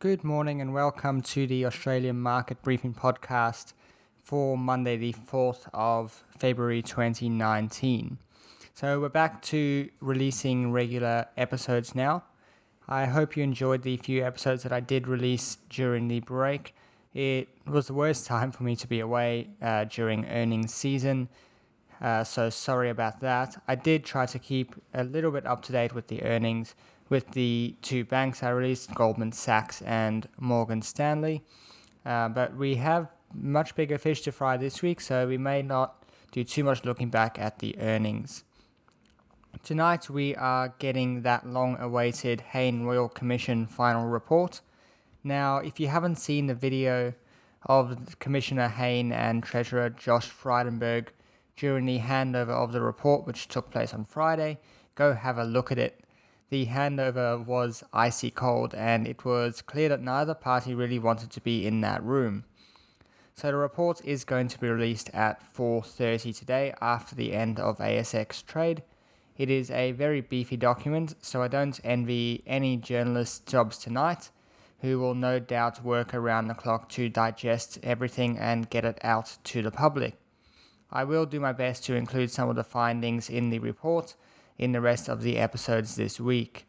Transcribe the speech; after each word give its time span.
Good 0.00 0.24
morning 0.24 0.62
and 0.62 0.72
welcome 0.72 1.20
to 1.20 1.46
the 1.46 1.66
Australian 1.66 2.22
Market 2.22 2.62
Briefing 2.62 2.94
Podcast 2.94 3.74
for 4.22 4.56
Monday, 4.56 4.96
the 4.96 5.12
4th 5.12 5.68
of 5.74 6.24
February 6.38 6.80
2019. 6.80 8.16
So, 8.72 8.98
we're 8.98 9.10
back 9.10 9.42
to 9.42 9.90
releasing 10.00 10.72
regular 10.72 11.26
episodes 11.36 11.94
now. 11.94 12.24
I 12.88 13.04
hope 13.04 13.36
you 13.36 13.42
enjoyed 13.42 13.82
the 13.82 13.98
few 13.98 14.24
episodes 14.24 14.62
that 14.62 14.72
I 14.72 14.80
did 14.80 15.06
release 15.06 15.58
during 15.68 16.08
the 16.08 16.20
break. 16.20 16.74
It 17.12 17.48
was 17.66 17.88
the 17.88 17.92
worst 17.92 18.24
time 18.24 18.52
for 18.52 18.62
me 18.62 18.76
to 18.76 18.88
be 18.88 19.00
away 19.00 19.50
uh, 19.60 19.84
during 19.84 20.24
earnings 20.24 20.72
season, 20.72 21.28
uh, 22.00 22.24
so 22.24 22.48
sorry 22.48 22.88
about 22.88 23.20
that. 23.20 23.62
I 23.68 23.74
did 23.74 24.04
try 24.04 24.24
to 24.24 24.38
keep 24.38 24.74
a 24.94 25.04
little 25.04 25.30
bit 25.30 25.44
up 25.44 25.60
to 25.64 25.72
date 25.72 25.94
with 25.94 26.06
the 26.06 26.22
earnings 26.22 26.74
with 27.10 27.32
the 27.32 27.74
two 27.82 28.04
banks 28.04 28.42
I 28.42 28.50
released, 28.50 28.94
Goldman 28.94 29.32
Sachs 29.32 29.82
and 29.82 30.28
Morgan 30.38 30.80
Stanley. 30.80 31.42
Uh, 32.06 32.28
but 32.28 32.56
we 32.56 32.76
have 32.76 33.08
much 33.34 33.74
bigger 33.74 33.98
fish 33.98 34.22
to 34.22 34.32
fry 34.32 34.56
this 34.56 34.80
week, 34.80 35.00
so 35.00 35.26
we 35.26 35.36
may 35.36 35.60
not 35.60 36.04
do 36.30 36.44
too 36.44 36.64
much 36.64 36.84
looking 36.84 37.10
back 37.10 37.38
at 37.38 37.58
the 37.58 37.76
earnings. 37.78 38.44
Tonight 39.64 40.08
we 40.08 40.36
are 40.36 40.74
getting 40.78 41.22
that 41.22 41.46
long 41.46 41.76
awaited 41.80 42.40
Hayne 42.52 42.84
Royal 42.84 43.08
Commission 43.08 43.66
final 43.66 44.06
report. 44.06 44.60
Now, 45.24 45.58
if 45.58 45.80
you 45.80 45.88
haven't 45.88 46.16
seen 46.16 46.46
the 46.46 46.54
video 46.54 47.12
of 47.66 48.18
Commissioner 48.20 48.68
Hayne 48.68 49.12
and 49.12 49.42
Treasurer 49.42 49.90
Josh 49.90 50.30
Frydenberg 50.30 51.08
during 51.56 51.84
the 51.84 51.98
handover 51.98 52.50
of 52.50 52.72
the 52.72 52.80
report, 52.80 53.26
which 53.26 53.48
took 53.48 53.70
place 53.70 53.92
on 53.92 54.04
Friday, 54.04 54.60
go 54.94 55.12
have 55.12 55.36
a 55.36 55.44
look 55.44 55.70
at 55.70 55.78
it 55.78 56.04
the 56.50 56.66
handover 56.66 57.44
was 57.44 57.84
icy 57.92 58.30
cold, 58.30 58.74
and 58.74 59.06
it 59.06 59.24
was 59.24 59.62
clear 59.62 59.88
that 59.88 60.02
neither 60.02 60.34
party 60.34 60.74
really 60.74 60.98
wanted 60.98 61.30
to 61.30 61.40
be 61.40 61.66
in 61.66 61.80
that 61.80 62.02
room. 62.02 62.44
So 63.34 63.46
the 63.46 63.56
report 63.56 64.04
is 64.04 64.24
going 64.24 64.48
to 64.48 64.58
be 64.58 64.68
released 64.68 65.10
at 65.14 65.40
4:30 65.54 66.36
today 66.36 66.74
after 66.80 67.14
the 67.14 67.32
end 67.32 67.58
of 67.58 67.78
ASX 67.78 68.44
trade. 68.44 68.82
It 69.38 69.48
is 69.48 69.70
a 69.70 69.92
very 69.92 70.20
beefy 70.20 70.56
document, 70.56 71.14
so 71.22 71.40
I 71.40 71.48
don't 71.48 71.80
envy 71.82 72.42
any 72.46 72.76
journalist's 72.76 73.38
jobs 73.38 73.78
tonight 73.78 74.30
who 74.80 74.98
will 74.98 75.14
no 75.14 75.38
doubt 75.38 75.84
work 75.84 76.12
around 76.12 76.48
the 76.48 76.54
clock 76.54 76.88
to 76.88 77.08
digest 77.08 77.78
everything 77.82 78.38
and 78.38 78.70
get 78.70 78.84
it 78.84 78.98
out 79.02 79.38
to 79.44 79.62
the 79.62 79.70
public. 79.70 80.18
I 80.90 81.04
will 81.04 81.26
do 81.26 81.38
my 81.38 81.52
best 81.52 81.84
to 81.84 81.94
include 81.94 82.30
some 82.30 82.48
of 82.48 82.56
the 82.56 82.64
findings 82.64 83.30
in 83.30 83.50
the 83.50 83.60
report 83.60 84.16
in 84.60 84.72
the 84.72 84.80
rest 84.80 85.08
of 85.08 85.22
the 85.22 85.38
episodes 85.38 85.96
this 85.96 86.20
week. 86.20 86.66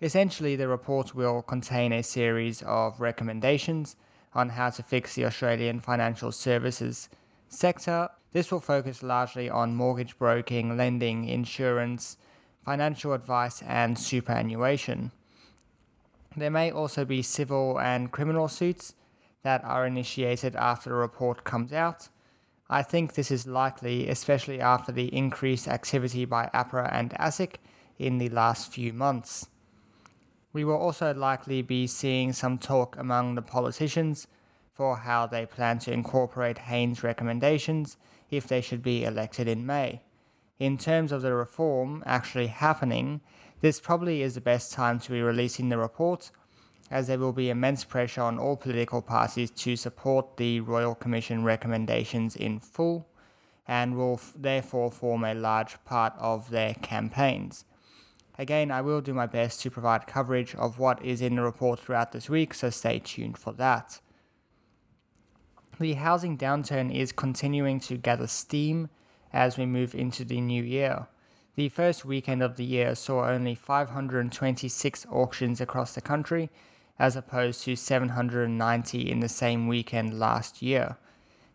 Essentially, 0.00 0.54
the 0.54 0.68
report 0.68 1.16
will 1.16 1.42
contain 1.42 1.92
a 1.92 2.00
series 2.00 2.62
of 2.62 3.00
recommendations 3.00 3.96
on 4.34 4.50
how 4.50 4.70
to 4.70 4.84
fix 4.84 5.16
the 5.16 5.24
Australian 5.24 5.80
financial 5.80 6.30
services 6.30 7.08
sector. 7.48 8.08
This 8.32 8.52
will 8.52 8.60
focus 8.60 9.02
largely 9.02 9.50
on 9.50 9.74
mortgage 9.74 10.16
broking, 10.16 10.76
lending, 10.76 11.24
insurance, 11.24 12.18
financial 12.64 13.12
advice, 13.12 13.62
and 13.62 13.98
superannuation. 13.98 15.10
There 16.36 16.52
may 16.52 16.70
also 16.70 17.04
be 17.04 17.22
civil 17.22 17.80
and 17.80 18.12
criminal 18.12 18.46
suits 18.46 18.94
that 19.42 19.64
are 19.64 19.84
initiated 19.84 20.54
after 20.54 20.90
the 20.90 20.94
report 20.94 21.42
comes 21.42 21.72
out, 21.72 22.10
I 22.70 22.82
think 22.82 23.14
this 23.14 23.30
is 23.30 23.46
likely, 23.46 24.08
especially 24.08 24.60
after 24.60 24.92
the 24.92 25.14
increased 25.14 25.66
activity 25.66 26.26
by 26.26 26.50
APRA 26.52 26.88
and 26.92 27.10
ASIC 27.18 27.56
in 27.98 28.18
the 28.18 28.28
last 28.28 28.70
few 28.70 28.92
months. 28.92 29.48
We 30.52 30.64
will 30.64 30.76
also 30.76 31.14
likely 31.14 31.62
be 31.62 31.86
seeing 31.86 32.32
some 32.32 32.58
talk 32.58 32.96
among 32.98 33.34
the 33.34 33.42
politicians 33.42 34.26
for 34.72 34.98
how 34.98 35.26
they 35.26 35.46
plan 35.46 35.78
to 35.80 35.92
incorporate 35.92 36.58
Hayne's 36.58 37.02
recommendations 37.02 37.96
if 38.30 38.46
they 38.46 38.60
should 38.60 38.82
be 38.82 39.04
elected 39.04 39.48
in 39.48 39.66
May. 39.66 40.02
In 40.58 40.76
terms 40.76 41.10
of 41.10 41.22
the 41.22 41.34
reform 41.34 42.02
actually 42.04 42.48
happening, 42.48 43.20
this 43.60 43.80
probably 43.80 44.22
is 44.22 44.34
the 44.34 44.40
best 44.40 44.72
time 44.72 45.00
to 45.00 45.10
be 45.10 45.22
releasing 45.22 45.68
the 45.68 45.78
report 45.78 46.30
as 46.90 47.06
there 47.06 47.18
will 47.18 47.32
be 47.32 47.50
immense 47.50 47.84
pressure 47.84 48.22
on 48.22 48.38
all 48.38 48.56
political 48.56 49.02
parties 49.02 49.50
to 49.50 49.76
support 49.76 50.36
the 50.36 50.60
Royal 50.60 50.94
Commission 50.94 51.44
recommendations 51.44 52.34
in 52.34 52.58
full 52.60 53.06
and 53.66 53.96
will 53.96 54.14
f- 54.14 54.32
therefore 54.34 54.90
form 54.90 55.24
a 55.24 55.34
large 55.34 55.82
part 55.84 56.14
of 56.18 56.50
their 56.50 56.74
campaigns. 56.74 57.64
Again, 58.38 58.70
I 58.70 58.80
will 58.80 59.00
do 59.00 59.12
my 59.12 59.26
best 59.26 59.60
to 59.62 59.70
provide 59.70 60.06
coverage 60.06 60.54
of 60.54 60.78
what 60.78 61.04
is 61.04 61.20
in 61.20 61.36
the 61.36 61.42
report 61.42 61.80
throughout 61.80 62.12
this 62.12 62.30
week, 62.30 62.54
so 62.54 62.70
stay 62.70 63.00
tuned 63.00 63.36
for 63.36 63.52
that. 63.54 64.00
The 65.78 65.94
housing 65.94 66.38
downturn 66.38 66.94
is 66.94 67.12
continuing 67.12 67.80
to 67.80 67.96
gather 67.96 68.26
steam 68.26 68.88
as 69.32 69.58
we 69.58 69.66
move 69.66 69.94
into 69.94 70.24
the 70.24 70.40
new 70.40 70.62
year. 70.62 71.08
The 71.56 71.68
first 71.68 72.04
weekend 72.04 72.42
of 72.42 72.56
the 72.56 72.64
year 72.64 72.94
saw 72.94 73.28
only 73.28 73.54
526 73.54 75.06
auctions 75.10 75.60
across 75.60 75.94
the 75.94 76.00
country, 76.00 76.50
as 76.98 77.16
opposed 77.16 77.62
to 77.64 77.76
790 77.76 79.10
in 79.10 79.20
the 79.20 79.28
same 79.28 79.68
weekend 79.68 80.18
last 80.18 80.62
year. 80.62 80.96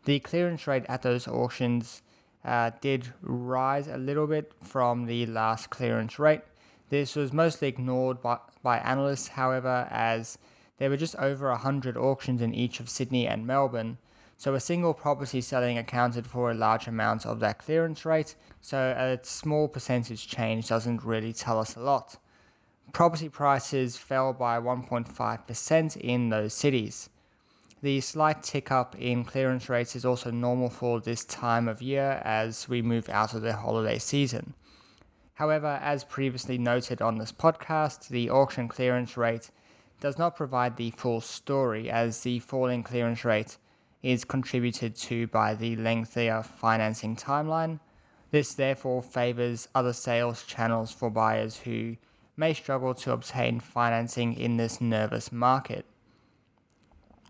The 0.05 0.19
clearance 0.19 0.67
rate 0.67 0.85
at 0.87 1.01
those 1.01 1.27
auctions 1.27 2.01
uh, 2.45 2.71
did 2.81 3.13
rise 3.21 3.87
a 3.87 3.97
little 3.97 4.27
bit 4.27 4.53
from 4.61 5.05
the 5.05 5.25
last 5.25 5.69
clearance 5.69 6.19
rate. 6.19 6.41
This 6.89 7.15
was 7.15 7.33
mostly 7.33 7.69
ignored 7.69 8.21
by, 8.21 8.37
by 8.61 8.77
analysts, 8.79 9.29
however, 9.29 9.87
as 9.89 10.37
there 10.77 10.89
were 10.89 10.97
just 10.97 11.15
over 11.15 11.49
100 11.49 11.97
auctions 11.97 12.41
in 12.41 12.53
each 12.53 12.79
of 12.79 12.89
Sydney 12.89 13.27
and 13.27 13.47
Melbourne, 13.47 13.97
so 14.37 14.53
a 14.55 14.59
single 14.59 14.93
property 14.93 15.39
selling 15.39 15.77
accounted 15.77 16.27
for 16.27 16.51
a 16.51 16.55
large 16.55 16.87
amount 16.87 17.25
of 17.25 17.39
that 17.39 17.59
clearance 17.59 18.03
rate, 18.03 18.35
so 18.59 18.77
a 18.77 19.23
small 19.25 19.67
percentage 19.67 20.27
change 20.27 20.67
doesn't 20.67 21.03
really 21.03 21.31
tell 21.31 21.59
us 21.59 21.75
a 21.75 21.79
lot 21.79 22.17
property 22.91 23.29
prices 23.29 23.97
fell 23.97 24.33
by 24.33 24.59
1.5% 24.59 25.97
in 25.97 26.29
those 26.29 26.53
cities. 26.53 27.09
The 27.81 27.99
slight 28.01 28.43
tick 28.43 28.71
up 28.71 28.95
in 28.97 29.25
clearance 29.25 29.67
rates 29.67 29.95
is 29.95 30.05
also 30.05 30.31
normal 30.31 30.69
for 30.69 31.01
this 31.01 31.25
time 31.25 31.67
of 31.67 31.81
year 31.81 32.21
as 32.23 32.69
we 32.69 32.81
move 32.81 33.09
out 33.09 33.33
of 33.33 33.41
the 33.41 33.53
holiday 33.53 33.99
season. 33.99 34.53
However, 35.33 35.79
as 35.81 36.03
previously 36.03 36.57
noted 36.57 37.01
on 37.01 37.17
this 37.17 37.31
podcast, 37.31 38.07
the 38.07 38.29
auction 38.29 38.67
clearance 38.67 39.17
rate 39.17 39.49
does 39.99 40.17
not 40.17 40.35
provide 40.35 40.77
the 40.77 40.91
full 40.91 41.21
story 41.21 41.89
as 41.89 42.21
the 42.21 42.39
falling 42.39 42.83
clearance 42.83 43.25
rate 43.25 43.57
is 44.01 44.25
contributed 44.25 44.95
to 44.95 45.27
by 45.27 45.55
the 45.55 45.75
lengthier 45.75 46.43
financing 46.43 47.15
timeline. 47.15 47.79
This 48.31 48.53
therefore 48.53 49.01
favors 49.01 49.67
other 49.73 49.93
sales 49.93 50.43
channels 50.43 50.91
for 50.91 51.09
buyers 51.09 51.57
who 51.57 51.97
may 52.35 52.53
struggle 52.53 52.93
to 52.95 53.11
obtain 53.11 53.59
financing 53.59 54.33
in 54.33 54.57
this 54.57 54.81
nervous 54.81 55.31
market. 55.31 55.85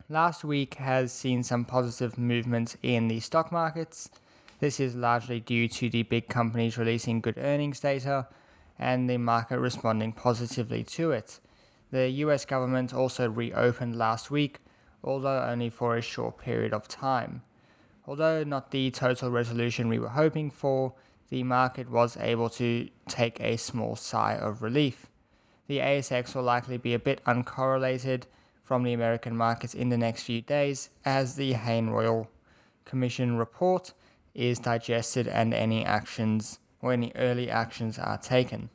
Last 0.10 0.44
week 0.44 0.76
has 0.76 1.12
seen 1.12 1.44
some 1.44 1.66
positive 1.66 2.18
movements 2.18 2.78
in 2.84 3.08
the 3.08 3.20
stock 3.20 3.52
markets. 3.52 4.10
This 4.60 4.80
is 4.80 4.96
largely 4.96 5.40
due 5.40 5.68
to 5.68 5.90
the 5.90 6.04
big 6.04 6.30
companies 6.30 6.78
releasing 6.78 7.20
good 7.20 7.38
earnings 7.38 7.80
data 7.80 8.28
and 8.78 9.10
the 9.10 9.18
market 9.18 9.60
responding 9.60 10.14
positively 10.14 10.84
to 10.84 11.12
it. 11.12 11.40
The 11.92 12.10
US 12.10 12.46
government 12.46 12.94
also 12.94 13.30
reopened 13.30 13.96
last 13.96 14.32
week, 14.32 14.60
although 15.04 15.44
only 15.44 15.70
for 15.70 15.96
a 15.96 16.02
short 16.02 16.38
period 16.38 16.74
of 16.74 16.88
time. 16.88 17.44
Although 18.06 18.44
not 18.44 18.72
the 18.72 18.92
total 18.92 19.32
resolution 19.32 19.88
we 19.88 20.00
were 20.00 20.10
hoping 20.10 20.50
for, 20.50 20.94
the 21.34 21.42
market 21.42 21.90
was 21.90 22.16
able 22.18 22.48
to 22.48 22.88
take 23.08 23.40
a 23.40 23.58
small 23.58 23.96
sigh 23.96 24.36
of 24.36 24.62
relief. 24.62 25.08
The 25.66 25.80
ASX 25.80 26.36
will 26.36 26.44
likely 26.44 26.78
be 26.78 26.94
a 26.94 27.00
bit 27.00 27.26
uncorrelated 27.26 28.26
from 28.64 28.84
the 28.84 28.94
American 28.94 29.36
markets 29.36 29.74
in 29.74 29.90
the 29.90 29.98
next 29.98 30.26
few 30.26 30.42
days 30.42 30.92
as 31.04 31.34
the 31.34 31.54
Hayne 31.54 31.90
Royal 31.90 32.30
Commission 32.86 33.36
report 33.36 33.94
is 34.36 34.60
digested 34.60 35.28
and 35.28 35.56
any 35.56 35.84
actions 35.84 36.60
or 36.84 36.94
any 36.94 37.12
early 37.16 37.50
actions 37.50 37.98
are 37.98 38.20
taken. 38.20 38.70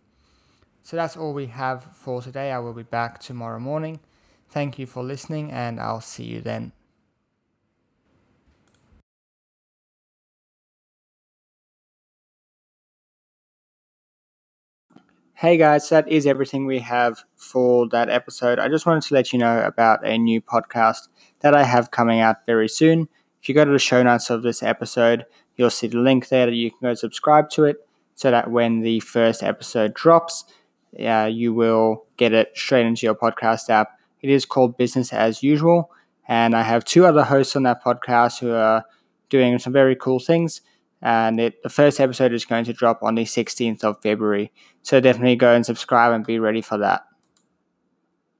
So 0.82 0.96
that's 0.96 1.16
all 1.16 1.32
we 1.32 1.46
have 1.46 1.84
for 1.94 2.20
today. 2.22 2.50
I 2.50 2.58
will 2.58 2.72
be 2.72 2.82
back 2.82 3.20
tomorrow 3.20 3.60
morning. 3.60 4.00
Thank 4.48 4.80
you 4.80 4.86
for 4.86 5.04
listening, 5.04 5.52
and 5.52 5.78
I'll 5.78 6.00
see 6.00 6.24
you 6.24 6.40
then. 6.40 6.72
Hey 15.40 15.56
guys, 15.56 15.88
that 15.90 16.08
is 16.08 16.26
everything 16.26 16.66
we 16.66 16.80
have 16.80 17.22
for 17.36 17.88
that 17.90 18.08
episode. 18.08 18.58
I 18.58 18.66
just 18.66 18.86
wanted 18.86 19.04
to 19.04 19.14
let 19.14 19.32
you 19.32 19.38
know 19.38 19.62
about 19.62 20.04
a 20.04 20.18
new 20.18 20.40
podcast 20.40 21.06
that 21.42 21.54
I 21.54 21.62
have 21.62 21.92
coming 21.92 22.18
out 22.18 22.44
very 22.44 22.68
soon. 22.68 23.08
If 23.40 23.48
you 23.48 23.54
go 23.54 23.64
to 23.64 23.70
the 23.70 23.78
show 23.78 24.02
notes 24.02 24.30
of 24.30 24.42
this 24.42 24.64
episode, 24.64 25.26
you'll 25.54 25.70
see 25.70 25.86
the 25.86 25.98
link 25.98 26.26
there 26.26 26.46
that 26.46 26.56
you 26.56 26.72
can 26.72 26.80
go 26.82 26.94
subscribe 26.94 27.50
to 27.50 27.66
it 27.66 27.76
so 28.16 28.32
that 28.32 28.50
when 28.50 28.80
the 28.80 28.98
first 28.98 29.44
episode 29.44 29.94
drops, 29.94 30.42
uh, 30.98 31.30
you 31.32 31.54
will 31.54 32.06
get 32.16 32.32
it 32.32 32.50
straight 32.56 32.86
into 32.86 33.06
your 33.06 33.14
podcast 33.14 33.70
app 33.70 33.96
It 34.20 34.30
is 34.30 34.44
called 34.44 34.76
Business 34.76 35.12
as 35.12 35.44
Usual. 35.44 35.92
And 36.26 36.56
I 36.56 36.62
have 36.62 36.84
two 36.84 37.06
other 37.06 37.22
hosts 37.22 37.54
on 37.54 37.62
that 37.62 37.84
podcast 37.84 38.40
who 38.40 38.50
are 38.50 38.84
doing 39.28 39.56
some 39.60 39.72
very 39.72 39.94
cool 39.94 40.18
things. 40.18 40.62
And 41.00 41.40
it, 41.40 41.62
the 41.62 41.68
first 41.68 42.00
episode 42.00 42.32
is 42.32 42.44
going 42.44 42.64
to 42.64 42.72
drop 42.72 43.02
on 43.02 43.14
the 43.14 43.24
16th 43.24 43.84
of 43.84 44.02
February. 44.02 44.52
So 44.82 45.00
definitely 45.00 45.36
go 45.36 45.54
and 45.54 45.64
subscribe 45.64 46.12
and 46.12 46.24
be 46.24 46.38
ready 46.38 46.60
for 46.60 46.78
that. 46.78 47.07